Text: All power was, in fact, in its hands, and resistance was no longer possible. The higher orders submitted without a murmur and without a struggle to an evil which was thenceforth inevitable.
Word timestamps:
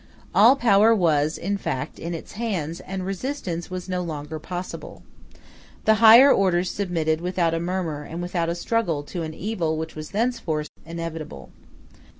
All 0.33 0.55
power 0.55 0.95
was, 0.95 1.37
in 1.37 1.57
fact, 1.59 1.99
in 1.99 2.15
its 2.15 2.31
hands, 2.31 2.79
and 2.79 3.05
resistance 3.05 3.69
was 3.69 3.87
no 3.87 4.01
longer 4.01 4.39
possible. 4.39 5.03
The 5.85 5.93
higher 6.01 6.31
orders 6.33 6.71
submitted 6.71 7.21
without 7.21 7.53
a 7.53 7.59
murmur 7.59 8.01
and 8.01 8.19
without 8.19 8.49
a 8.49 8.55
struggle 8.55 9.03
to 9.03 9.21
an 9.21 9.35
evil 9.35 9.77
which 9.77 9.93
was 9.95 10.09
thenceforth 10.09 10.69
inevitable. 10.87 11.51